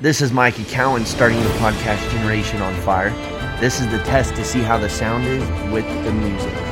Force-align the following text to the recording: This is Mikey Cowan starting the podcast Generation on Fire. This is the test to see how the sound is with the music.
This 0.00 0.20
is 0.20 0.32
Mikey 0.32 0.64
Cowan 0.64 1.06
starting 1.06 1.40
the 1.40 1.48
podcast 1.50 2.10
Generation 2.10 2.60
on 2.60 2.74
Fire. 2.82 3.10
This 3.60 3.80
is 3.80 3.88
the 3.92 3.98
test 3.98 4.34
to 4.34 4.44
see 4.44 4.60
how 4.60 4.76
the 4.76 4.88
sound 4.88 5.24
is 5.24 5.40
with 5.72 5.86
the 6.04 6.12
music. 6.12 6.63